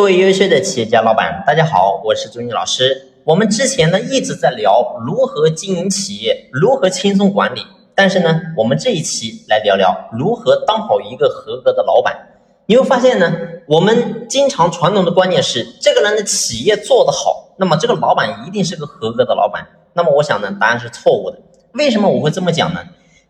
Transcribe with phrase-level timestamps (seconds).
[0.00, 3.12] 各位优秀的企业家老板，大家好，我是朱毅老师。
[3.22, 7.60] 我们之前呢一直在聊如何经营企业，如何轻松管理。
[7.94, 12.18] 但是呢，我们这一期来聊聊如何当好一个合格的老板。
[12.64, 13.30] 你会发现呢，
[13.66, 19.66] 我们经常传统的观念是，这个人的企业做得好，那么这个老板一定是个合格的老板。
[19.92, 21.38] 那么我想呢，答案是错误的。
[21.74, 22.80] 为什么我会这么讲呢？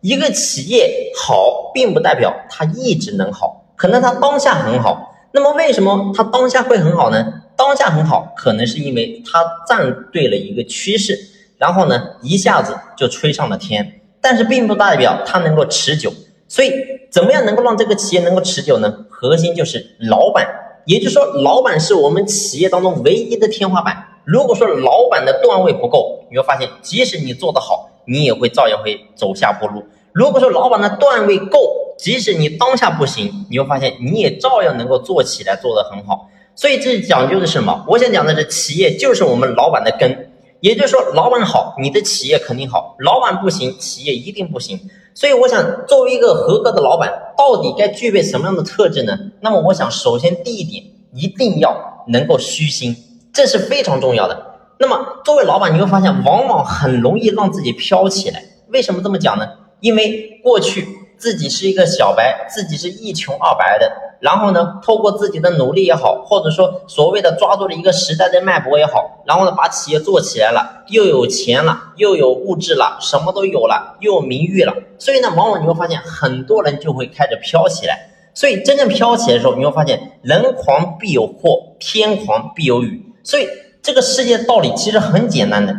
[0.03, 5.09] 一个企业好，并不代表它一直能好，可能它当下很好。
[5.33, 7.43] 那么为什么它当下会很好呢？
[7.57, 11.19] 当下很好，可能是因为它站对了一个趋势，
[11.59, 14.01] 然后呢一下子就吹上了天。
[14.21, 16.13] 但是并不代表它能够持久。
[16.47, 16.73] 所以
[17.11, 19.07] 怎么样能够让这个企业能够持久呢？
[19.09, 20.47] 核心就是老板，
[20.85, 24.09] 也就是说，老板是我们企业当中唯一的天花板。
[24.25, 29.85] 如果说老板的段位不够，你会发现，即使你做得好，你也会照样会走下坡路。
[30.13, 31.59] 如果说老板的段位够，
[32.03, 36.31] 即使你当下不行，你会发现你也照样能够做起来，做得很好。
[36.57, 37.85] 所以这讲究的是什么？
[37.89, 44.79] 我想讲的是，企业就是我们老板的根，也就是说，老板好，你的企业肯定好；老板不行，企业一定不行。
[45.15, 49.19] 所以我想，作为一个合格的老板，到底该具备什么样的特质呢？
[49.41, 52.97] 那么我想，首先第一点，一定要能够虚心，
[53.33, 54.47] 这是非常重要的。
[54.79, 58.43] 那么作为老板，你会发现，往往很容易让自己飘起来。
[58.69, 59.47] 为什么这么讲呢？
[59.81, 60.87] 因为过去
[61.21, 78.09] 自己是一个小白，自己是一穷二白的，然后呢，透过自己的努力也好，或者说所谓的抓住了一个时代的脉搏也好，然后呢，把企业做起来了，又有钱了，又有物质了，什么都有了，又有名誉了，所以呢，往往你会发现很多人就会开始飘起来。
[78.33, 83.05] 所以真正飘起来的时候，你会发现人狂必有祸，天狂必有雨。
[83.23, 83.47] 所以
[83.83, 85.75] 这个世界的道理其实很简单的。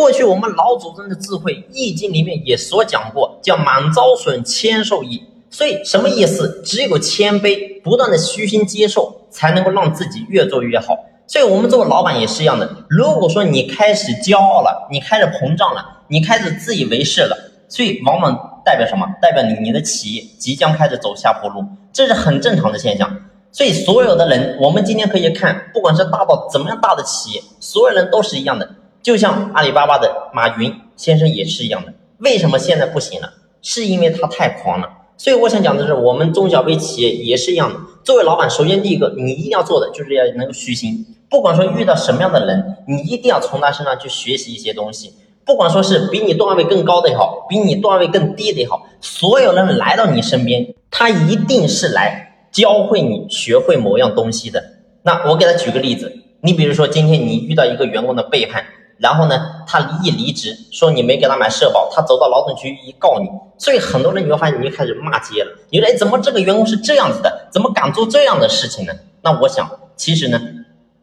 [0.00, 5.22] 过去我们老祖宗的智慧，《易经》里面也所讲过，叫满招损，谦受益。
[5.50, 6.62] 所以什么意思？
[6.64, 10.96] 只有谦卑，不断的虚心接受，才能够让自己越做越好。
[11.26, 12.66] 所以，我们作为老板也是一样的。
[12.88, 17.36] 如果说你开始骄傲了，你开始膨胀了，你开始自以为是了，
[17.68, 19.06] 所以往往代表什么？
[19.20, 21.62] 代表你你的企业即将开始走下坡路，
[21.92, 23.14] 这是很正常的现象。
[23.52, 28.66] 所以，所有的人，我们今天可以看，不管是大到怎么样大的企业，所有人都是一样的。
[29.02, 33.32] 就像阿里巴巴的马云先生也是一样的，为什么现在不行了？
[33.62, 34.88] 是因为他太狂了。
[35.16, 37.78] 所以我想讲的是，我们中小微企业也是一样的。
[38.02, 41.04] 作为老板，首先第一个，你一定要做的就是要能够虚心。
[41.28, 45.12] 不管说遇到什么样的人，你一定要从他身上去学习一些东西。
[45.44, 54.62] 不管说是比你段位更高的也好，比你段位更低的也好，所有人来到你身边，他一定是来教会你学会某样东西的。
[55.02, 56.12] 那我给他举个例子，
[56.42, 58.64] 你比如说今天你遇到一个员工的背叛。
[59.00, 65.50] 然后呢，他一离职，说你没给他买社保，他走到劳动局一告你，所以很多人你会发现，你就开始骂街了。
[65.70, 67.48] 你说，哎，怎么这个员工是这样子的？
[67.50, 68.92] 怎么敢做这样的事情呢？
[69.22, 70.38] 那我想，其实呢，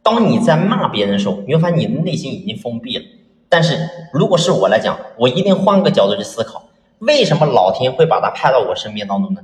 [0.03, 3.03] 当你在骂别人的时候，你会发现你的内心已经封闭了。
[3.50, 6.66] 但是如果是我来讲，我一定换个角度去思考，
[7.00, 9.41] 为什么老天会把他派到我身边当中呢？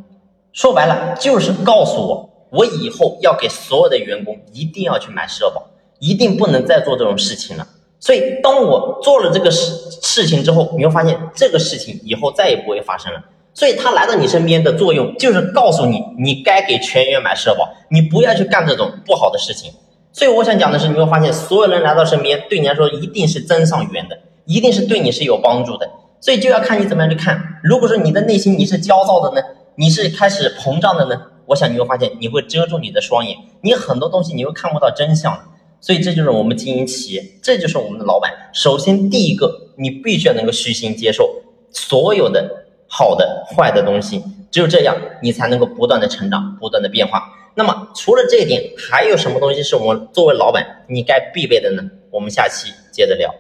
[0.52, 5.66] 说白了，就是告诉我，我以后要给所有的员工一定要去买社保，
[5.98, 7.68] 一定不能再做这种事情了。
[8.04, 13.24] 所以，当我做了这个事事情之后，你会发现这个事情以后再也不会发生了。
[13.54, 19.72] 所以，他来到你身边的作用就是告诉你，你该给全员买社保，你不要去干这种不好的事情。
[20.12, 25.90] 所以，我想讲的是，你会发现所有人来到身边，对你来说一定是增上缘的，一定是对你是有帮助的。
[26.20, 27.42] 所以，就要看你怎么样去看。
[27.64, 29.42] 如果说你的内心你是焦躁的呢，
[29.76, 35.40] 你是开始膨胀的呢，我想你会发现你会遮住你的双眼，你很多东西你会看不到真相。
[35.84, 38.32] 所以这就是我们经营企业，这就是我们的老板。
[38.54, 41.30] 首先，第一个，你必须要能够虚心接受
[41.72, 42.50] 所有的
[42.88, 47.22] 好的、坏的东西，只有这样，你才能够不断的成长、不断的变化。
[47.56, 51.84] 那么，除了这一点，还有什么东西是我们作为老板你该必备的呢？
[52.12, 53.36] 我们下期接着聊。